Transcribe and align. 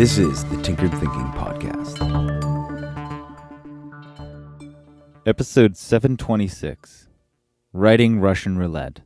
This 0.00 0.16
is 0.16 0.46
the 0.46 0.56
Tinkered 0.62 0.92
Thinking 0.92 1.30
Podcast. 1.32 1.98
Episode 5.26 5.76
726 5.76 7.08
Writing 7.74 8.18
Russian 8.18 8.56
Roulette. 8.56 9.02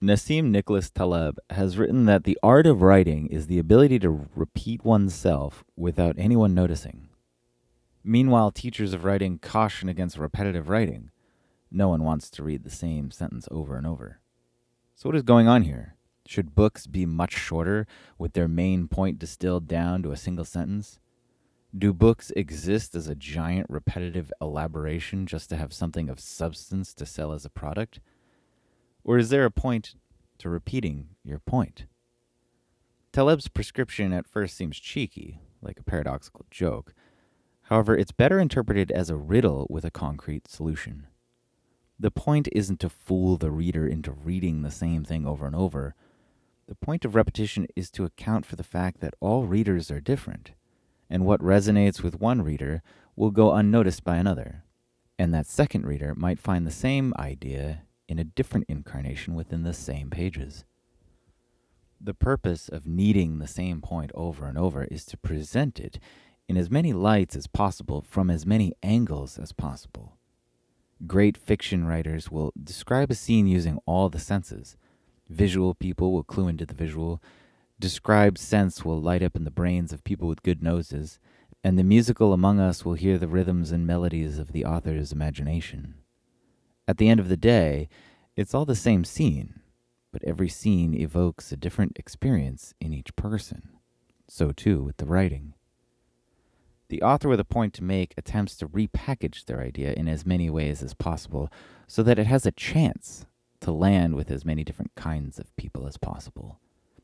Nassim 0.00 0.50
Nicholas 0.50 0.88
Taleb 0.88 1.38
has 1.50 1.76
written 1.76 2.04
that 2.04 2.22
the 2.22 2.38
art 2.44 2.64
of 2.64 2.80
writing 2.80 3.26
is 3.26 3.48
the 3.48 3.58
ability 3.58 3.98
to 3.98 4.28
repeat 4.36 4.84
oneself 4.84 5.64
without 5.74 6.14
anyone 6.16 6.54
noticing. 6.54 7.08
Meanwhile, 8.04 8.52
teachers 8.52 8.92
of 8.92 9.04
writing 9.04 9.40
caution 9.40 9.88
against 9.88 10.16
repetitive 10.16 10.68
writing. 10.68 11.10
No 11.72 11.88
one 11.88 12.04
wants 12.04 12.30
to 12.30 12.44
read 12.44 12.62
the 12.62 12.70
same 12.70 13.10
sentence 13.10 13.48
over 13.50 13.76
and 13.76 13.84
over. 13.84 14.20
So, 14.94 15.08
what 15.08 15.16
is 15.16 15.22
going 15.22 15.48
on 15.48 15.62
here? 15.62 15.96
Should 16.28 16.54
books 16.54 16.86
be 16.86 17.06
much 17.06 17.32
shorter, 17.32 17.86
with 18.18 18.34
their 18.34 18.48
main 18.48 18.86
point 18.86 19.18
distilled 19.18 19.66
down 19.66 20.02
to 20.02 20.12
a 20.12 20.16
single 20.18 20.44
sentence? 20.44 21.00
Do 21.74 21.94
books 21.94 22.30
exist 22.36 22.94
as 22.94 23.08
a 23.08 23.14
giant 23.14 23.64
repetitive 23.70 24.30
elaboration 24.38 25.26
just 25.26 25.48
to 25.48 25.56
have 25.56 25.72
something 25.72 26.10
of 26.10 26.20
substance 26.20 26.92
to 26.92 27.06
sell 27.06 27.32
as 27.32 27.46
a 27.46 27.48
product? 27.50 28.00
Or 29.04 29.16
is 29.16 29.30
there 29.30 29.46
a 29.46 29.50
point 29.50 29.94
to 30.36 30.50
repeating 30.50 31.08
your 31.24 31.38
point? 31.38 31.86
Taleb's 33.10 33.48
prescription 33.48 34.12
at 34.12 34.28
first 34.28 34.54
seems 34.54 34.78
cheeky, 34.78 35.40
like 35.62 35.80
a 35.80 35.82
paradoxical 35.82 36.44
joke. 36.50 36.92
However, 37.62 37.96
it's 37.96 38.12
better 38.12 38.38
interpreted 38.38 38.90
as 38.90 39.08
a 39.08 39.16
riddle 39.16 39.66
with 39.70 39.86
a 39.86 39.90
concrete 39.90 40.46
solution. 40.46 41.06
The 41.98 42.10
point 42.10 42.50
isn't 42.52 42.80
to 42.80 42.90
fool 42.90 43.38
the 43.38 43.50
reader 43.50 43.86
into 43.86 44.12
reading 44.12 44.60
the 44.60 44.70
same 44.70 45.04
thing 45.04 45.26
over 45.26 45.46
and 45.46 45.56
over. 45.56 45.94
The 46.68 46.74
point 46.74 47.06
of 47.06 47.14
repetition 47.14 47.66
is 47.74 47.90
to 47.92 48.04
account 48.04 48.44
for 48.44 48.54
the 48.54 48.62
fact 48.62 49.00
that 49.00 49.14
all 49.20 49.46
readers 49.46 49.90
are 49.90 50.00
different, 50.00 50.52
and 51.08 51.24
what 51.24 51.40
resonates 51.40 52.02
with 52.02 52.20
one 52.20 52.42
reader 52.42 52.82
will 53.16 53.30
go 53.30 53.54
unnoticed 53.54 54.04
by 54.04 54.16
another, 54.16 54.64
and 55.18 55.32
that 55.32 55.46
second 55.46 55.86
reader 55.86 56.14
might 56.14 56.38
find 56.38 56.66
the 56.66 56.70
same 56.70 57.14
idea 57.18 57.84
in 58.06 58.18
a 58.18 58.24
different 58.24 58.66
incarnation 58.68 59.34
within 59.34 59.62
the 59.62 59.72
same 59.72 60.10
pages. 60.10 60.66
The 61.98 62.12
purpose 62.12 62.68
of 62.68 62.86
needing 62.86 63.38
the 63.38 63.48
same 63.48 63.80
point 63.80 64.10
over 64.14 64.46
and 64.46 64.58
over 64.58 64.84
is 64.84 65.06
to 65.06 65.16
present 65.16 65.80
it 65.80 65.98
in 66.48 66.58
as 66.58 66.70
many 66.70 66.92
lights 66.92 67.34
as 67.34 67.46
possible 67.46 68.02
from 68.02 68.28
as 68.28 68.44
many 68.44 68.74
angles 68.82 69.38
as 69.38 69.52
possible. 69.52 70.18
Great 71.06 71.38
fiction 71.38 71.86
writers 71.86 72.30
will 72.30 72.52
describe 72.62 73.10
a 73.10 73.14
scene 73.14 73.46
using 73.46 73.78
all 73.86 74.10
the 74.10 74.18
senses. 74.18 74.76
Visual 75.28 75.74
people 75.74 76.12
will 76.12 76.24
clue 76.24 76.48
into 76.48 76.64
the 76.64 76.74
visual. 76.74 77.22
Described 77.78 78.38
scents 78.38 78.84
will 78.84 79.00
light 79.00 79.22
up 79.22 79.36
in 79.36 79.44
the 79.44 79.50
brains 79.50 79.92
of 79.92 80.04
people 80.04 80.26
with 80.26 80.42
good 80.42 80.62
noses. 80.62 81.18
And 81.62 81.78
the 81.78 81.84
musical 81.84 82.32
among 82.32 82.60
us 82.60 82.84
will 82.84 82.94
hear 82.94 83.18
the 83.18 83.28
rhythms 83.28 83.70
and 83.70 83.86
melodies 83.86 84.38
of 84.38 84.52
the 84.52 84.64
author's 84.64 85.12
imagination. 85.12 85.94
At 86.86 86.96
the 86.96 87.08
end 87.08 87.20
of 87.20 87.28
the 87.28 87.36
day, 87.36 87.88
it's 88.36 88.54
all 88.54 88.64
the 88.64 88.74
same 88.74 89.04
scene, 89.04 89.60
but 90.12 90.24
every 90.24 90.48
scene 90.48 90.94
evokes 90.94 91.52
a 91.52 91.56
different 91.56 91.98
experience 91.98 92.72
in 92.80 92.94
each 92.94 93.14
person. 93.16 93.70
So 94.28 94.52
too 94.52 94.82
with 94.82 94.96
the 94.96 95.06
writing. 95.06 95.54
The 96.88 97.02
author 97.02 97.28
with 97.28 97.40
a 97.40 97.44
point 97.44 97.74
to 97.74 97.84
make 97.84 98.14
attempts 98.16 98.56
to 98.56 98.68
repackage 98.68 99.44
their 99.44 99.60
idea 99.60 99.92
in 99.92 100.08
as 100.08 100.24
many 100.24 100.48
ways 100.48 100.82
as 100.82 100.94
possible 100.94 101.50
so 101.86 102.02
that 102.02 102.18
it 102.18 102.26
has 102.26 102.46
a 102.46 102.52
chance 102.52 103.26
to 103.68 103.72
land 103.72 104.14
with 104.14 104.30
as 104.30 104.46
many 104.46 104.64
different 104.64 104.94
kinds 104.94 105.38
of 105.38 105.54
people 105.56 105.86
as 105.86 105.98
possible. 105.98 106.58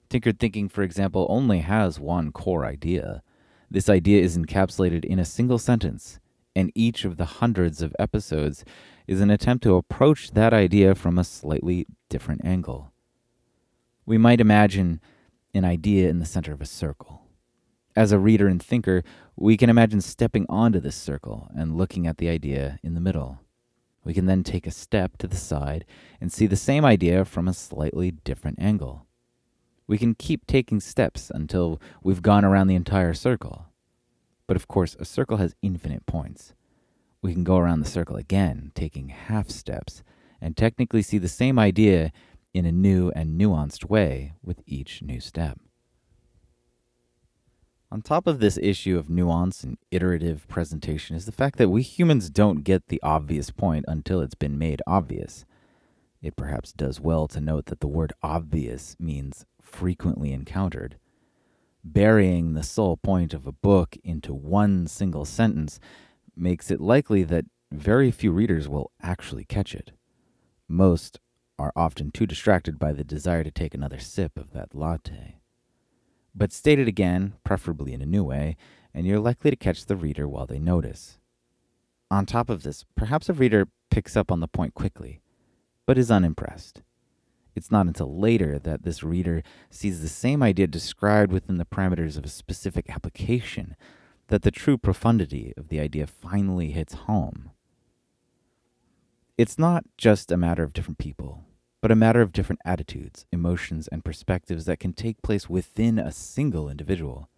Tinkered 0.09 0.39
Thinking, 0.39 0.71
for 0.71 0.83
example, 0.83 1.27
only 1.29 1.59
has 1.59 2.01
one 2.01 2.33
core 2.33 2.65
idea. 2.65 3.23
This 3.71 3.91
idea 3.91 4.23
is 4.23 4.39
encapsulated 4.39 5.05
in 5.05 5.19
a 5.19 5.27
single 5.27 5.59
sentence, 5.59 6.21
and 6.57 6.73
each 6.75 7.05
of 7.05 7.19
the 7.19 7.27
hundreds 7.27 7.83
of 7.83 7.95
episodes 7.99 8.65
is 9.07 9.21
an 9.21 9.31
attempt 9.31 9.63
to 9.65 9.75
approach 9.75 10.31
that 10.31 10.55
idea 10.55 10.95
from 10.95 11.19
a 11.19 11.25
slightly 11.25 11.87
different 12.09 12.43
angle. 12.47 12.93
We 14.07 14.17
might 14.17 14.41
imagine 14.41 15.01
an 15.53 15.67
idea 15.67 16.09
in 16.09 16.19
the 16.19 16.25
center 16.25 16.53
of 16.53 16.63
a 16.63 16.67
circle. 16.67 17.25
As 17.95 18.11
a 18.11 18.19
reader 18.19 18.49
and 18.49 18.63
thinker, 18.63 19.03
we 19.37 19.59
can 19.59 19.69
imagine 19.69 20.01
stepping 20.01 20.47
onto 20.49 20.81
this 20.81 20.97
circle 20.97 21.49
and 21.55 21.77
looking 21.77 22.07
at 22.07 22.17
the 22.17 22.31
idea 22.31 22.79
in 22.83 22.95
the 22.95 23.01
middle. 23.03 23.41
We 24.05 24.15
can 24.15 24.27
then 24.27 24.45
take 24.45 24.67
a 24.67 24.71
step 24.71 25.17
to 25.19 25.27
the 25.27 25.37
side 25.37 25.85
and 26.21 26.31
see 26.31 26.47
the 26.47 26.57
same 26.57 26.85
idea 26.85 27.25
from 27.25 27.49
a 27.49 27.55
slightly 27.55 28.11
different 28.11 28.59
angle. 28.61 29.07
We 29.87 29.99
can 29.99 30.15
keep 30.15 30.47
taking 30.47 30.81
steps 30.81 31.31
until 31.35 31.81
we've 32.03 32.23
gone 32.23 32.45
around 32.45 32.69
the 32.69 32.75
entire 32.75 33.15
circle. 33.15 33.67
But 34.47 34.57
of 34.57 34.69
course, 34.69 34.95
a 34.99 35.05
circle 35.05 35.39
has 35.39 35.57
infinite 35.63 36.07
points. 36.07 36.55
We 37.23 37.33
can 37.33 37.45
go 37.45 37.57
around 37.57 37.81
the 37.81 37.87
circle 37.89 38.17
again, 38.17 38.73
taking 38.75 39.09
half 39.09 39.49
steps, 39.49 40.03
and 40.41 40.57
technically 40.57 41.01
see 41.01 41.17
the 41.17 41.29
same 41.29 41.59
idea 41.59 42.13
in 42.53 42.67
a 42.67 42.73
new 42.73 43.11
and 43.17 43.41
nuanced 43.41 43.89
way 43.89 44.35
with 44.43 44.63
each 44.67 45.03
new 45.03 45.21
step. 45.21 45.59
On 47.91 48.03
top 48.03 48.27
of 48.27 48.41
this 48.41 48.59
issue 48.59 48.99
of 48.99 49.09
nuance 49.09 49.63
and 49.63 49.79
iterative 49.91 50.49
presentation 50.49 51.15
is 51.15 51.27
the 51.27 51.33
fact 51.33 51.59
that 51.59 51.69
we 51.69 51.83
humans 51.83 52.29
don't 52.29 52.65
get 52.65 52.89
the 52.89 53.01
obvious 53.03 53.51
point 53.51 53.85
until 53.87 54.21
it's 54.21 54.35
been 54.35 54.59
made 54.59 54.83
obvious. 54.87 55.45
It 56.21 56.37
perhaps 56.37 56.73
does 56.73 57.01
well 57.01 57.29
to 57.29 57.41
note 57.41 57.67
that 57.67 57.81
the 57.81 57.87
word 57.87 58.13
obvious 58.23 58.97
means 58.99 59.45
frequently 59.63 60.33
encountered. 60.33 60.97
Burying 61.85 62.55
the 62.55 62.63
sole 62.63 62.97
point 62.97 63.35
of 63.35 63.47
a 63.47 63.53
book 63.53 63.97
into 64.03 64.33
one 64.33 64.87
single 64.87 65.27
sentence 65.27 65.79
makes 66.35 66.71
it 66.71 66.81
likely 66.81 67.23
that 67.25 67.45
very 67.71 68.11
few 68.11 68.33
readers 68.33 68.69
will 68.69 68.91
actually 69.03 69.45
catch 69.45 69.75
it. 69.75 69.93
Most 70.67 71.21
are 71.59 71.73
often 71.77 72.11
too 72.11 72.27
distracted 72.27 72.79
by 72.79 72.93
the 72.93 73.05
desire 73.05 73.45
to 73.45 73.51
take 73.51 73.75
another 73.75 73.99
sip 73.99 74.39
of 74.39 74.53
that 74.53 74.75
latte. 74.75 75.37
But 76.35 76.53
state 76.53 76.79
it 76.79 76.89
again, 76.89 77.35
preferably 77.45 77.93
in 77.93 78.03
a 78.03 78.07
new 78.07 78.25
way, 78.25 78.57
and 78.93 79.07
you're 79.07 79.21
likely 79.21 79.51
to 79.51 79.57
catch 79.57 79.87
the 79.87 79.97
reader 79.97 80.27
while 80.27 80.47
they 80.47 80.59
notice. 80.59 81.19
On 82.11 82.27
top 82.27 82.51
of 82.51 82.63
this, 82.63 82.85
perhaps 82.97 83.29
a 83.29 83.33
reader 83.33 83.69
picks 83.91 84.17
up 84.17 84.33
on 84.33 84.41
the 84.41 84.49
point 84.49 84.75
quickly, 84.75 85.21
but 85.87 85.99
is 85.99 86.11
unimpressed. 86.11 86.83
It's 87.55 87.71
not 87.71 87.87
until 87.87 88.19
later 88.19 88.59
that 88.59 88.83
this 88.83 89.05
reader 89.05 89.43
sees 89.71 90.01
the 90.01 90.09
same 90.09 90.43
idea 90.43 90.67
described 90.67 91.33
within 91.33 91.59
the 91.59 91.65
parameters 91.65 92.17
of 92.19 92.25
a 92.25 92.29
specific 92.29 92.91
application 92.91 93.77
that 94.29 94.43
the 94.43 94.51
true 94.51 94.77
profundity 94.77 95.53
of 95.57 95.69
the 95.69 95.79
idea 95.79 96.07
finally 96.07 96.73
hits 96.73 96.95
home. 96.95 97.51
It's 99.39 99.59
not 99.59 99.85
just 99.97 100.33
a 100.33 100.37
matter 100.37 100.63
of 100.63 100.73
different 100.73 100.99
people, 100.99 101.45
but 101.85 101.91
a 101.91 101.95
matter 101.95 102.23
of 102.23 102.33
different 102.33 102.63
attitudes, 102.65 103.27
emotions, 103.31 103.89
and 103.89 104.07
perspectives 104.07 104.65
that 104.65 104.81
can 104.81 104.95
take 104.95 105.21
place 105.21 105.51
within 105.51 105.99
a 105.99 106.11
single 106.11 106.71
individual. 106.71 107.29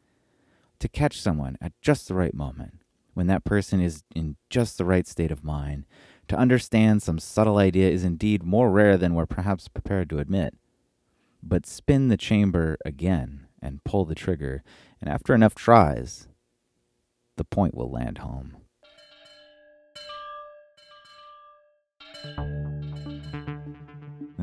To 0.79 0.89
catch 0.89 1.21
someone 1.21 1.59
at 1.61 1.73
just 1.83 2.07
the 2.07 2.15
right 2.15 2.33
moment, 2.33 2.75
when 3.15 3.27
that 3.27 3.43
person 3.43 3.81
is 3.81 4.05
in 4.15 4.37
just 4.49 4.79
the 4.79 4.85
right 4.85 5.05
state 5.09 5.33
of 5.33 5.43
mind, 5.43 5.85
to 6.29 6.37
understand 6.37 7.03
some 7.03 7.19
subtle 7.19 7.59
idea 7.59 7.91
is 7.91 8.05
indeed 8.05 8.45
more 8.45 8.71
rare 8.71 8.97
than 8.97 9.17
we're 9.17 9.27
perhaps 9.27 9.67
prepared 9.67 10.09
to 10.11 10.21
admit. 10.21 10.55
But 11.43 11.67
spin 11.67 12.07
the 12.07 12.17
chamber 12.17 12.79
again 12.85 13.49
and 13.61 13.83
pull 13.83 14.05
the 14.05 14.15
trigger, 14.15 14.63
and 15.01 15.11
after 15.11 15.35
enough 15.35 15.57
tries, 15.57 16.29
the 17.37 17.43
point 17.43 17.75
will 17.75 17.91
land 17.91 18.19
home. 18.19 18.59